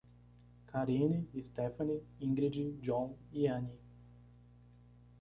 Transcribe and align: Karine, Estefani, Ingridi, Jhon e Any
Karine, 0.71 1.27
Estefani, 1.35 1.99
Ingridi, 2.19 2.65
Jhon 2.81 3.15
e 3.31 3.47
Any 3.47 3.71